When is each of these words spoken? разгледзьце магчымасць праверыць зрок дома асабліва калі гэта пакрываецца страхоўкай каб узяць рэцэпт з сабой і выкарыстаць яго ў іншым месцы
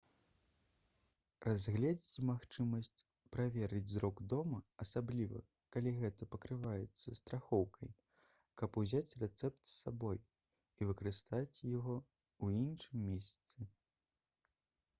разгледзьце 1.47 2.23
магчымасць 2.29 3.03
праверыць 3.35 3.89
зрок 3.91 4.21
дома 4.31 4.61
асабліва 4.85 5.41
калі 5.77 5.93
гэта 5.99 6.27
пакрываецца 6.35 7.13
страхоўкай 7.19 7.91
каб 8.63 8.79
узяць 8.83 9.15
рэцэпт 9.25 9.61
з 9.73 9.73
сабой 9.83 10.21
і 10.81 10.87
выкарыстаць 10.93 11.63
яго 11.77 11.99
ў 11.99 12.65
іншым 12.65 13.05
месцы 13.11 13.69